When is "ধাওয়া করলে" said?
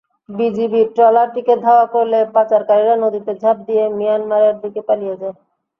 1.65-2.19